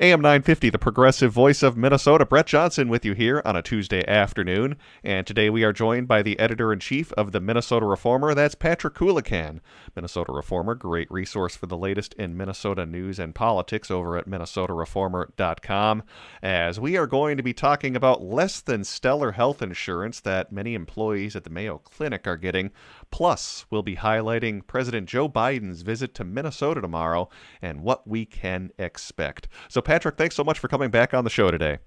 [0.00, 2.26] AM 950, the progressive voice of Minnesota.
[2.26, 4.74] Brett Johnson with you here on a Tuesday afternoon.
[5.04, 8.34] And today we are joined by the editor in chief of the Minnesota Reformer.
[8.34, 9.60] That's Patrick Coolican.
[9.94, 16.02] Minnesota Reformer, great resource for the latest in Minnesota news and politics over at MinnesotaReformer.com.
[16.42, 20.74] As we are going to be talking about less than stellar health insurance that many
[20.74, 22.72] employees at the Mayo Clinic are getting.
[23.14, 27.28] Plus, we'll be highlighting President Joe Biden's visit to Minnesota tomorrow
[27.62, 29.46] and what we can expect.
[29.68, 31.78] So, Patrick, thanks so much for coming back on the show today.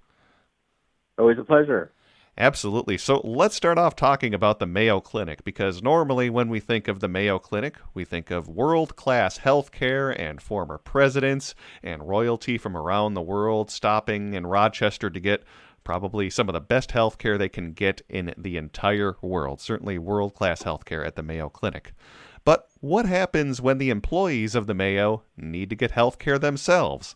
[1.18, 1.92] Always a pleasure.
[2.38, 3.00] Absolutely.
[3.00, 7.00] So let's start off talking about the Mayo Clinic because normally when we think of
[7.00, 12.78] the Mayo Clinic, we think of world class healthcare and former presidents and royalty from
[12.78, 15.44] around the world stopping in Rochester to get
[15.88, 19.62] probably some of the best health care they can get in the entire world.
[19.62, 21.94] Certainly world class health care at the Mayo Clinic.
[22.44, 27.16] But what happens when the employees of the Mayo need to get health care themselves?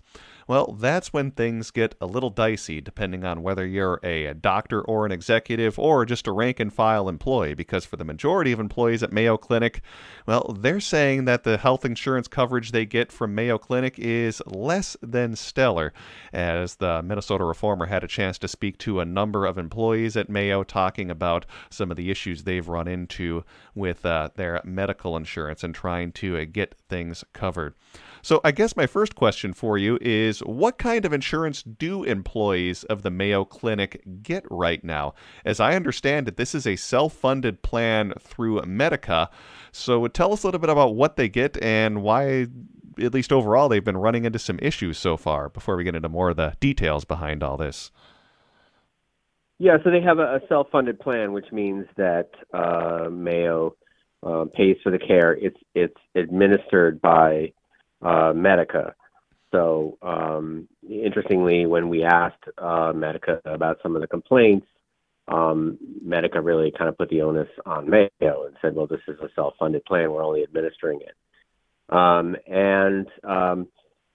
[0.51, 5.05] Well, that's when things get a little dicey, depending on whether you're a doctor or
[5.05, 7.53] an executive or just a rank and file employee.
[7.53, 9.81] Because for the majority of employees at Mayo Clinic,
[10.27, 14.97] well, they're saying that the health insurance coverage they get from Mayo Clinic is less
[15.01, 15.93] than stellar.
[16.33, 20.27] As the Minnesota Reformer had a chance to speak to a number of employees at
[20.27, 25.63] Mayo talking about some of the issues they've run into with uh, their medical insurance
[25.63, 27.73] and trying to uh, get things covered.
[28.21, 32.83] So, I guess my first question for you is what kind of insurance do employees
[32.85, 35.13] of the Mayo Clinic get right now?
[35.43, 39.29] As I understand it, this is a self funded plan through Medica.
[39.71, 42.47] So, tell us a little bit about what they get and why,
[43.01, 46.09] at least overall, they've been running into some issues so far before we get into
[46.09, 47.91] more of the details behind all this.
[49.61, 53.75] Yeah, so they have a, self-funded plan, which means that uh, Mayo
[54.23, 55.33] uh, pays for the care.
[55.33, 57.53] It's it's administered by
[58.01, 58.95] uh, Medica.
[59.51, 64.65] So, um, interestingly, when we asked uh, Medica about some of the complaints,
[65.27, 68.09] um, Medica really kind of put the onus on Mayo
[68.45, 70.11] and said, "Well, this is a self-funded plan.
[70.11, 73.67] We're only administering it." Um, and um,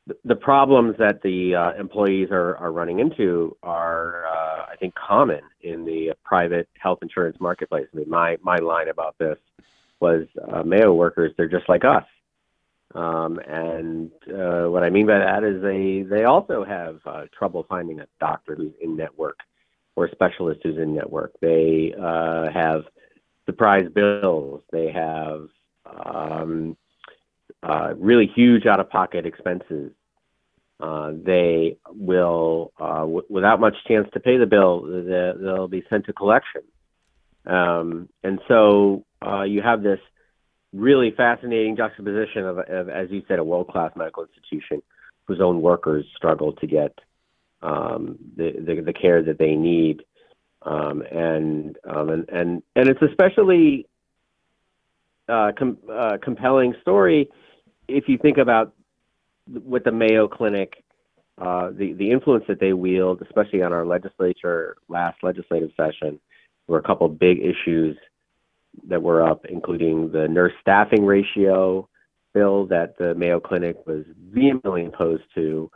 [0.09, 4.95] th- the problems that the uh, employees are, are running into are, uh, I think,
[4.95, 7.87] common in the private health insurance marketplace.
[7.93, 9.39] I mean, my my line about this
[10.01, 12.05] was uh, Mayo workers; they're just like us.
[12.95, 17.67] Um, and uh, what I mean by that is they they also have uh, trouble
[17.69, 19.39] finding a doctor who's in network
[19.97, 21.33] or a specialist who's in network.
[21.41, 22.85] They uh, have
[23.45, 24.63] surprise bills.
[24.71, 25.49] They have
[25.85, 26.77] um,
[27.63, 29.93] uh, really huge out of pocket expenses.
[30.79, 34.83] Uh, they will, uh, w- without much chance to pay the bill,
[35.43, 36.61] they'll be sent to collection.
[37.47, 39.05] Um, and so
[39.47, 40.01] you have this
[40.77, 44.83] really fascinating juxtaposition of, of as you said, a world class medical institution
[45.27, 46.99] whose own workers struggle to get
[47.63, 50.03] um, the, the, the care that they need,
[50.63, 53.87] um, and, um, and and and it's especially
[55.29, 57.29] uh, com- uh, compelling story
[57.89, 58.73] if you think about
[59.47, 60.83] what the Mayo Clinic,
[61.39, 66.19] uh, the the influence that they wield, especially on our legislature last legislative session,
[66.67, 67.97] were a couple big issues
[68.89, 71.89] that were up, including the nurse staffing ratio
[72.35, 75.71] bill that the Mayo Clinic was vehemently opposed to,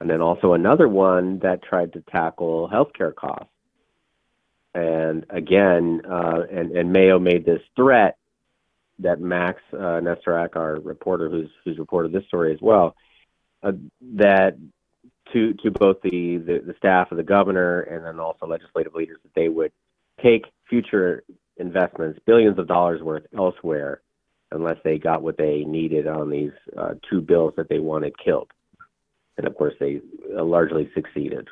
[0.00, 3.50] and then also another one that tried to tackle healthcare costs.
[4.72, 8.18] And again, uh, and, and Mayo made this threat
[9.00, 12.94] that Max uh, Nesterak, our reporter, who's who's reported this story as well,
[13.62, 13.72] uh,
[14.14, 14.56] that
[15.32, 19.18] to to both the, the the staff of the governor and then also legislative leaders
[19.22, 19.72] that they would
[20.22, 21.24] take future
[21.58, 24.02] investments, billions of dollars worth elsewhere,
[24.52, 28.50] unless they got what they needed on these uh, two bills that they wanted killed.
[29.36, 30.00] And of course, they
[30.36, 31.48] uh, largely succeeded.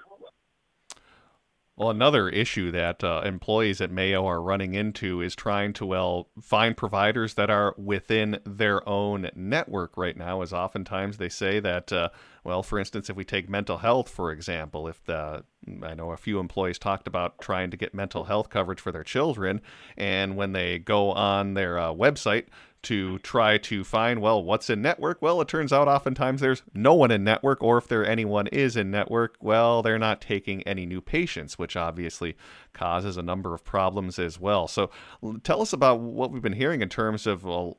[1.76, 6.28] Well, another issue that uh, employees at Mayo are running into is trying to well
[6.40, 10.42] find providers that are within their own network right now.
[10.42, 12.10] As oftentimes they say that, uh,
[12.44, 15.42] well, for instance, if we take mental health for example, if the
[15.82, 19.02] I know a few employees talked about trying to get mental health coverage for their
[19.02, 19.60] children,
[19.96, 22.44] and when they go on their uh, website
[22.84, 25.20] to try to find, well, what's in network?
[25.20, 28.76] Well, it turns out oftentimes there's no one in network, or if there anyone is
[28.76, 32.36] in network, well, they're not taking any new patients, which obviously
[32.72, 34.68] causes a number of problems as well.
[34.68, 34.90] So
[35.42, 37.76] tell us about what we've been hearing in terms of well,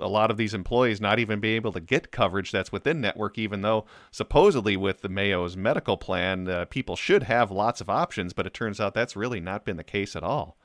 [0.00, 3.38] a lot of these employees not even be able to get coverage that's within network,
[3.38, 8.32] even though supposedly with the Mayo's medical plan, uh, people should have lots of options,
[8.32, 10.56] but it turns out that's really not been the case at all.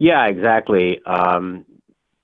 [0.00, 1.00] Yeah, exactly.
[1.06, 1.66] Um,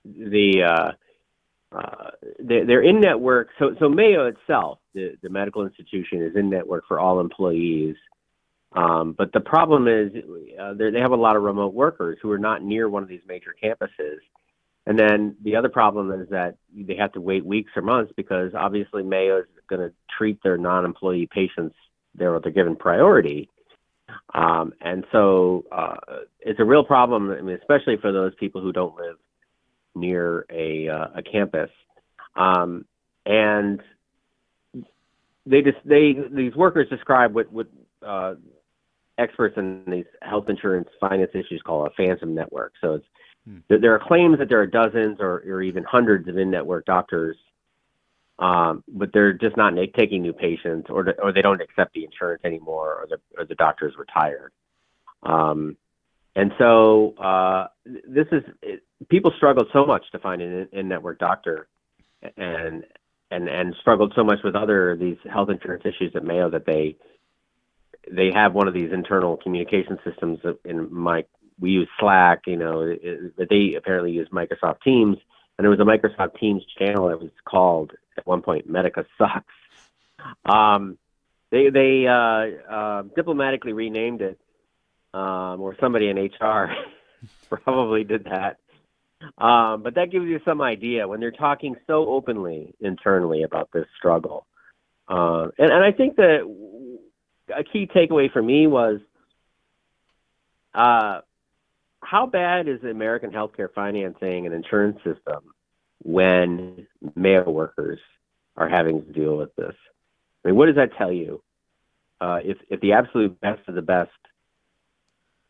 [0.05, 3.50] the uh, uh, they're, in network.
[3.58, 7.96] So so Mayo itself, the, the medical institution is in network for all employees.
[8.75, 10.11] Um, but the problem is
[10.61, 13.23] uh, they have a lot of remote workers who are not near one of these
[13.28, 14.19] major campuses.
[14.87, 18.52] And then the other problem is that they have to wait weeks or months because
[18.55, 21.75] obviously Mayo is going to treat their non-employee patients
[22.14, 23.50] they're they're given priority.
[24.34, 25.96] Um, and so uh,
[26.40, 29.16] it's a real problem, I mean, especially for those people who don't live
[29.94, 31.70] near a, uh, a campus.
[32.36, 32.84] Um,
[33.24, 33.80] and
[35.46, 37.68] they just they these workers describe what what
[38.06, 38.34] uh,
[39.18, 42.72] experts in these health insurance finance issues call a phantom network.
[42.80, 43.06] So it's
[43.48, 43.58] hmm.
[43.68, 47.36] there are claims that there are dozens or, or even hundreds of in-network doctors,
[48.38, 52.42] um, but they're just not taking new patients, or or they don't accept the insurance
[52.44, 54.52] anymore, or the or the doctor's retired.
[55.22, 55.76] Um,
[56.34, 61.66] and so uh, this is it, people struggled so much to find an in-network doctor,
[62.36, 62.84] and
[63.30, 66.96] and and struggled so much with other these health insurance issues at Mayo that they
[68.10, 71.24] they have one of these internal communication systems in my
[71.58, 72.94] we use Slack, you know,
[73.36, 75.16] but they apparently use Microsoft Teams,
[75.56, 79.54] and there was a Microsoft Teams channel that was called at one point Medica sucks.
[80.44, 80.98] Um,
[81.50, 84.38] they they uh, uh, diplomatically renamed it,
[85.14, 86.74] um, or somebody in HR
[87.50, 88.58] probably did that.
[89.38, 93.86] Um, but that gives you some idea when they're talking so openly internally about this
[93.96, 94.46] struggle.
[95.08, 96.40] Uh, and, and I think that
[97.56, 99.00] a key takeaway for me was
[100.74, 101.20] uh,
[102.02, 105.54] how bad is the American healthcare financing and insurance system
[106.02, 107.98] when Mayo workers
[108.56, 109.75] are having to deal with this?
[110.44, 111.43] I mean, what does that tell you?
[112.20, 114.10] Uh, if if the absolute best of the best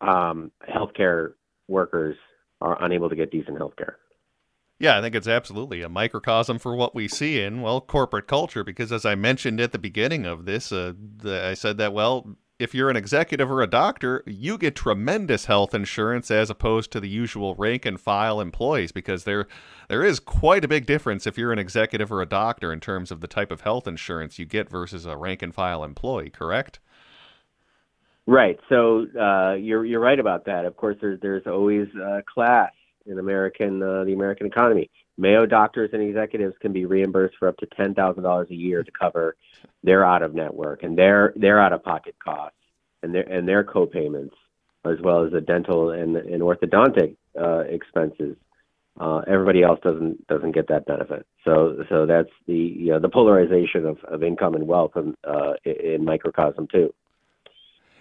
[0.00, 1.34] um, healthcare
[1.68, 2.16] workers
[2.60, 3.94] are unable to get decent healthcare.
[4.78, 8.62] Yeah, I think it's absolutely a microcosm for what we see in well corporate culture.
[8.62, 12.36] Because as I mentioned at the beginning of this, uh, the, I said that well,
[12.58, 17.00] if you're an executive or a doctor, you get tremendous health insurance as opposed to
[17.00, 18.92] the usual rank and file employees.
[18.92, 19.46] Because there
[19.88, 23.10] there is quite a big difference if you're an executive or a doctor in terms
[23.10, 26.30] of the type of health insurance you get versus a rank and file employee.
[26.30, 26.78] Correct?
[28.26, 28.58] Right.
[28.68, 30.64] So uh, you're you're right about that.
[30.64, 32.72] Of course, there's there's always uh, class
[33.04, 34.90] in American uh, the American economy.
[35.18, 38.82] Mayo doctors and executives can be reimbursed for up to ten thousand dollars a year
[38.82, 39.36] to cover
[39.82, 42.58] their out of network and their their out of pocket costs
[43.02, 44.34] and their and their co-payments,
[44.84, 48.36] as well as the dental and, and orthodontic uh, expenses.
[48.98, 51.26] Uh, everybody else doesn't doesn't get that benefit.
[51.44, 55.52] So so that's the you know, the polarization of, of income and wealth in, uh,
[55.64, 56.92] in microcosm too.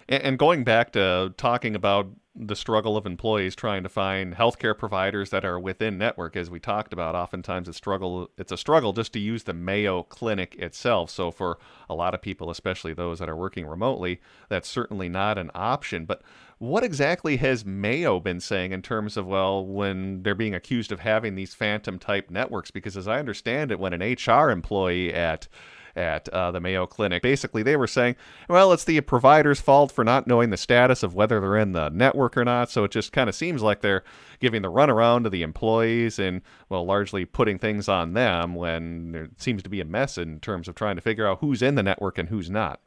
[0.08, 5.30] And going back to talking about the struggle of employees trying to find healthcare providers
[5.30, 8.30] that are within network, as we talked about, oftentimes it's struggle.
[8.36, 11.10] It's a struggle just to use the Mayo Clinic itself.
[11.10, 15.38] So for a lot of people, especially those that are working remotely, that's certainly not
[15.38, 16.04] an option.
[16.04, 16.22] But
[16.58, 21.00] what exactly has Mayo been saying in terms of well, when they're being accused of
[21.00, 22.70] having these phantom type networks?
[22.70, 25.48] Because as I understand it, when an HR employee at
[25.96, 27.22] at uh, the Mayo Clinic.
[27.22, 28.16] Basically, they were saying,
[28.48, 31.88] well, it's the provider's fault for not knowing the status of whether they're in the
[31.88, 32.70] network or not.
[32.70, 34.04] So it just kind of seems like they're
[34.40, 39.28] giving the runaround to the employees and, well, largely putting things on them when there
[39.38, 41.82] seems to be a mess in terms of trying to figure out who's in the
[41.82, 42.80] network and who's not.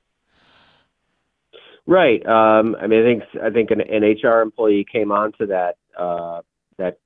[1.89, 2.23] Right.
[2.23, 6.41] Um, I mean, I think I think an, an HR employee came onto that uh,
[6.77, 6.99] that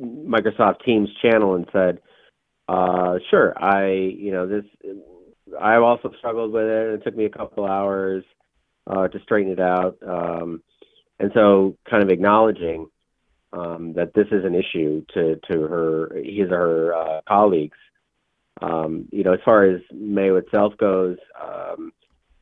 [0.00, 2.00] Microsoft Teams channel and said,
[2.68, 4.64] uh, "Sure, I you know this
[5.60, 6.94] I've also struggled with it.
[6.94, 8.24] It took me a couple hours
[8.86, 9.98] uh, to straighten it out.
[10.06, 10.62] Um,
[11.18, 12.88] and so, kind of acknowledging
[13.52, 17.76] um, that this is an issue to to her his or her uh, colleagues.
[18.60, 21.92] Um, you know, as far as Mayo itself goes, um,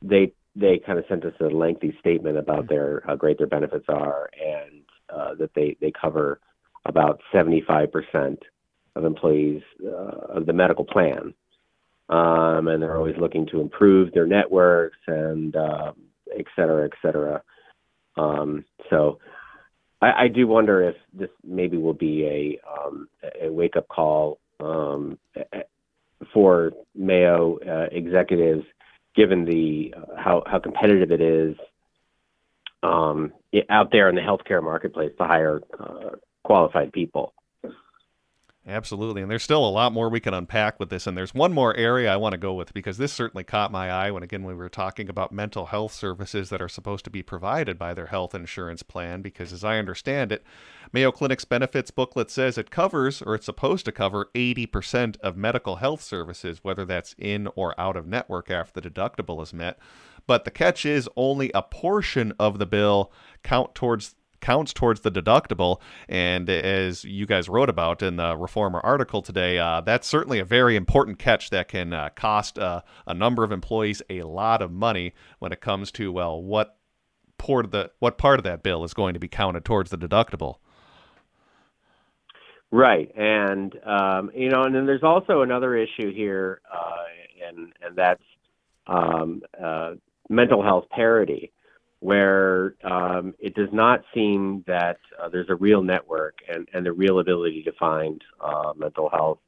[0.01, 3.85] they they kind of sent us a lengthy statement about their how great their benefits
[3.87, 6.39] are and uh, that they they cover
[6.85, 8.43] about 75 percent
[8.95, 11.33] of employees uh, of the medical plan
[12.09, 15.91] um, and they're always looking to improve their networks and uh,
[16.37, 17.41] et cetera, et cetera.
[18.15, 19.19] Um, so
[20.01, 23.07] I, I, do wonder if this maybe will be a, um,
[23.41, 25.19] a wake up call um,
[26.33, 28.63] for Mayo uh, executives,
[29.15, 31.55] given the uh, how how competitive it is
[32.83, 33.33] um,
[33.69, 37.33] out there in the healthcare marketplace to hire uh, qualified people.
[38.69, 39.21] Absolutely.
[39.21, 41.07] And there's still a lot more we can unpack with this.
[41.07, 43.89] And there's one more area I want to go with because this certainly caught my
[43.89, 47.23] eye when, again, we were talking about mental health services that are supposed to be
[47.23, 49.21] provided by their health insurance plan.
[49.21, 50.43] Because as I understand it,
[50.91, 55.77] Mayo Clinic's benefits booklet says it covers, or it's supposed to cover, 80% of medical
[55.77, 59.79] health services, whether that's in or out of network after the deductible is met.
[60.27, 64.15] But the catch is only a portion of the bill count towards
[64.47, 65.81] counts towards the deductible.
[66.07, 70.45] And as you guys wrote about in the Reformer article today, uh, that's certainly a
[70.45, 74.71] very important catch that can uh, cost uh, a number of employees a lot of
[74.71, 76.77] money when it comes to well, what
[77.37, 79.97] part of the what part of that bill is going to be counted towards the
[79.97, 80.55] deductible.
[82.71, 87.97] Right, and um, you know, and then there's also another issue here, uh, and and
[87.97, 88.23] that's
[88.87, 89.95] um, uh,
[90.29, 91.51] mental health parity
[91.99, 96.91] where um, it does not seem that uh, there's a real network and, and the
[96.93, 99.39] real ability to find uh, mental health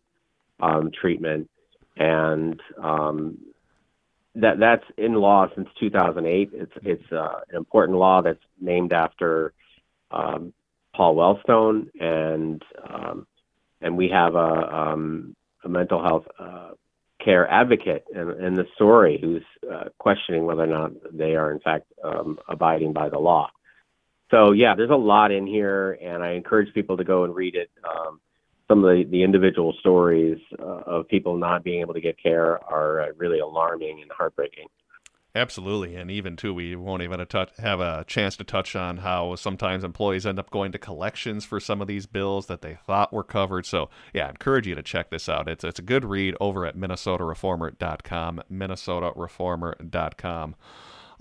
[0.60, 1.50] um, treatment.
[1.98, 3.38] And um,
[4.36, 6.52] that that's in law since 2008.
[6.54, 9.54] It's it's uh, an important law that's named after
[10.12, 10.54] um,
[10.96, 13.28] Paul Wellstone, and um,
[13.82, 16.72] and we have a, um, a mental health uh,
[17.24, 21.60] care advocate and, in the story who's uh, questioning whether or not they are in
[21.60, 23.50] fact um, abiding by the law.
[24.32, 27.56] So yeah, there's a lot in here, and I encourage people to go and read
[27.56, 27.70] it.
[27.84, 28.20] Um,
[28.68, 32.64] some of the, the individual stories uh, of people not being able to get care
[32.64, 34.68] are uh, really alarming and heartbreaking.
[35.40, 37.26] Absolutely, and even too, we won't even
[37.60, 41.62] have a chance to touch on how sometimes employees end up going to collections for
[41.62, 43.66] some of these bills that they thought were covered.
[43.66, 45.48] So, yeah, I encourage you to check this out.
[45.48, 50.56] It's it's a good read over at minnesotareformer.com, minnesotareformer.com.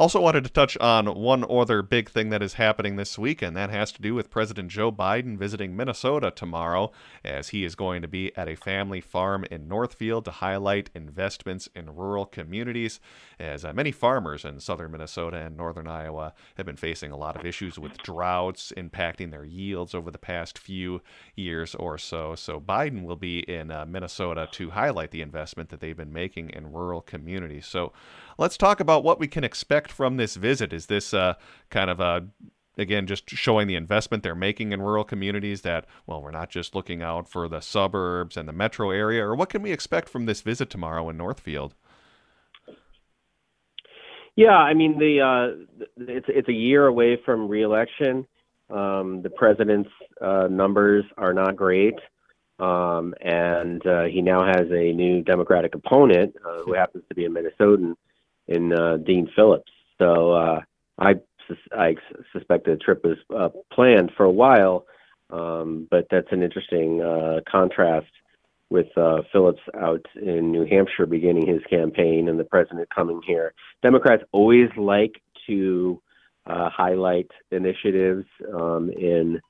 [0.01, 3.57] Also, wanted to touch on one other big thing that is happening this week, and
[3.57, 6.93] that has to do with President Joe Biden visiting Minnesota tomorrow,
[7.25, 11.69] as he is going to be at a family farm in Northfield to highlight investments
[11.75, 13.01] in rural communities.
[13.41, 17.35] As uh, many farmers in southern Minnesota and northern Iowa have been facing a lot
[17.35, 21.03] of issues with droughts impacting their yields over the past few
[21.35, 22.37] years or so.
[22.37, 26.51] So, Biden will be in uh, Minnesota to highlight the investment that they've been making
[26.51, 27.67] in rural communities.
[27.67, 27.93] So,
[28.39, 30.73] let's talk about what we can expect from this visit.
[30.73, 31.35] Is this uh,
[31.69, 32.27] kind of a
[32.79, 36.77] again just showing the investment they're making in rural communities that well we're not just
[36.77, 40.27] looking out for the suburbs and the metro area or what can we expect from
[40.27, 41.75] this visit tomorrow in northfield?
[44.37, 48.27] Yeah i mean the uh, it's it's a year away from reelection.
[48.71, 49.91] Um, the president's
[50.21, 51.95] uh, numbers are not great.
[52.61, 57.25] Um, and uh, he now has a new democratic opponent uh, who happens to be
[57.25, 57.95] a minnesotan
[58.49, 59.71] in uh, Dean Phillips.
[59.99, 60.61] So uh,
[60.99, 61.15] I
[61.73, 61.97] I
[62.33, 64.87] suspect the trip was uh, planned for a while,
[65.31, 68.11] um, but that's an interesting uh, contrast
[68.71, 73.55] with uh, Phillips out in New Hampshire beginning his campaign and the president coming here.
[73.83, 76.03] Democrats always like to
[76.47, 79.41] uh, highlight initiatives um, in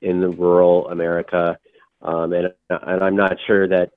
[0.00, 1.58] in the rural America,
[2.02, 3.90] um, and and I'm not sure that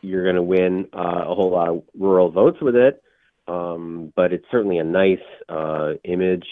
[0.00, 3.02] you're going to win uh, a whole lot of rural votes with it
[3.48, 5.18] um, but it's certainly a nice
[5.48, 6.46] uh, image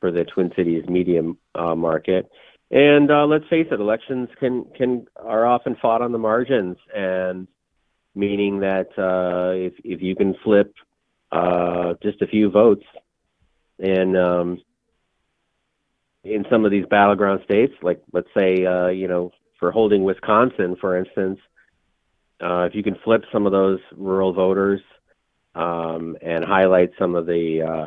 [0.00, 1.22] for the Twin Cities media
[1.54, 2.30] uh, market.
[2.70, 7.46] And uh, let's face it, elections can can are often fought on the margins, and
[8.14, 10.74] meaning that uh, if if you can flip
[11.30, 12.84] uh, just a few votes
[13.78, 14.62] in um,
[16.24, 20.76] in some of these battleground states, like let's say uh, you know for holding Wisconsin,
[20.80, 21.38] for instance,
[22.40, 24.80] uh, if you can flip some of those rural voters
[25.54, 27.86] um, and highlight some of the uh,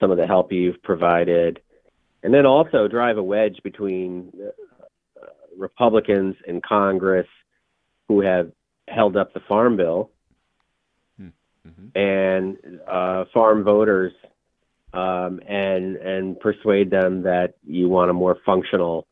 [0.00, 1.60] some of the help you've provided,
[2.22, 7.28] and then also drive a wedge between uh, Republicans in Congress
[8.08, 8.50] who have
[8.88, 10.10] held up the Farm Bill
[11.16, 11.28] hmm.
[11.66, 11.98] mm-hmm.
[11.98, 14.12] and uh, farm voters,
[14.92, 19.06] um, and and persuade them that you want a more functional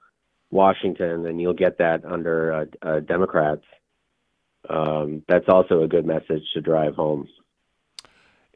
[0.51, 3.65] Washington, and you'll get that under uh, uh, Democrats.
[4.69, 7.29] Um, that's also a good message to drive home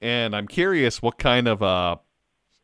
[0.04, 1.96] and I'm curious what kind of uh,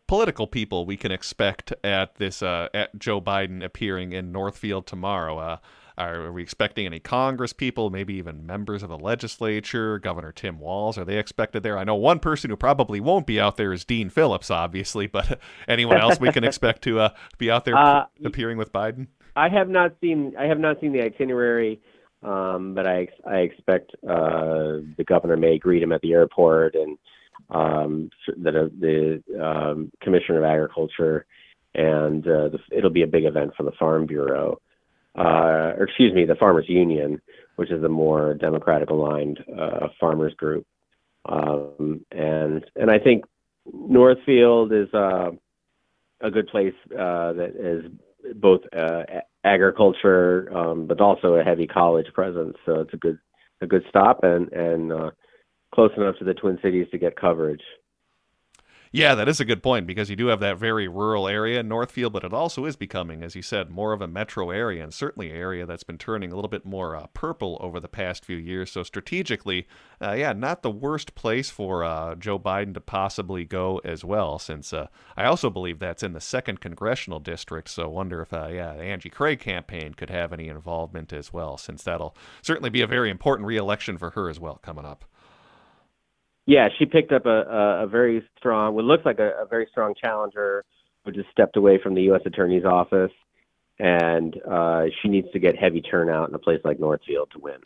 [0.06, 5.38] political people we can expect at this uh, at Joe Biden appearing in Northfield tomorrow.
[5.38, 5.56] Uh,
[5.96, 9.98] are we expecting any Congress people, maybe even members of the legislature?
[9.98, 11.78] Governor Tim Walz, are they expected there?
[11.78, 15.40] I know one person who probably won't be out there is Dean Phillips, obviously, but
[15.68, 19.06] anyone else we can expect to uh, be out there uh, appearing with Biden?
[19.34, 21.80] I have not seen I have not seen the itinerary,
[22.22, 26.98] um, but I I expect uh, the governor may greet him at the airport and
[27.48, 31.26] um, that uh, the um, Commissioner of Agriculture,
[31.74, 34.60] and uh, the, it'll be a big event for the Farm Bureau.
[35.18, 37.20] uh, or excuse me, the Farmers Union,
[37.56, 40.66] which is a more democratic aligned uh, farmers group.
[41.26, 43.24] Um, and and I think
[43.72, 45.30] Northfield is uh,
[46.20, 47.90] a good place uh, that is
[48.36, 48.60] both
[49.44, 52.56] agriculture, um, but also a heavy college presence.
[52.64, 53.18] So it's a good
[53.60, 55.10] a good stop and and uh,
[55.74, 57.62] close enough to the Twin Cities to get coverage.
[58.92, 61.68] Yeah, that is a good point because you do have that very rural area in
[61.68, 64.92] Northfield, but it also is becoming, as you said, more of a metro area and
[64.92, 68.24] certainly an area that's been turning a little bit more uh, purple over the past
[68.24, 68.72] few years.
[68.72, 69.68] So strategically,
[70.02, 74.40] uh, yeah, not the worst place for uh, Joe Biden to possibly go as well,
[74.40, 77.68] since uh, I also believe that's in the second congressional district.
[77.68, 81.56] So wonder if, uh, yeah, the Angie Craig campaign could have any involvement as well,
[81.56, 85.04] since that'll certainly be a very important reelection for her as well coming up.
[86.50, 89.68] Yeah, she picked up a, a, a very strong, what looks like a, a very
[89.70, 90.64] strong challenger
[91.04, 92.22] who just stepped away from the U.S.
[92.26, 93.12] Attorney's office,
[93.78, 97.60] and uh, she needs to get heavy turnout in a place like Northfield to win.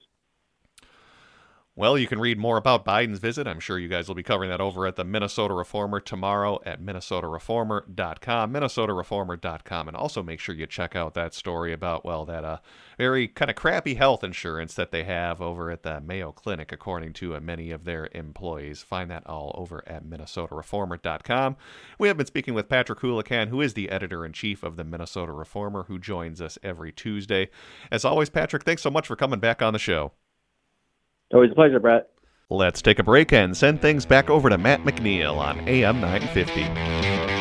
[1.76, 3.49] Well, you can read more about Biden's visit.
[3.49, 6.81] I'm sure you guys will be covering that over at the Minnesota Reformer tomorrow at
[6.81, 12.59] minnesotareformer.com, minnesotareformer.com, and also make sure you check out that story about well that uh,
[12.97, 17.12] very kind of crappy health insurance that they have over at the Mayo Clinic, according
[17.14, 18.85] to uh, many of their employees.
[18.85, 21.57] Find that all over at minnesotareformer.com.
[21.99, 24.85] We have been speaking with Patrick Coolican, who is the editor in chief of the
[24.85, 27.50] Minnesota Reformer, who joins us every Tuesday.
[27.90, 30.12] As always, Patrick, thanks so much for coming back on the show.
[31.35, 32.09] Always a pleasure, Brett.
[32.49, 37.34] Let's take a break and send things back over to Matt McNeil on AM 950.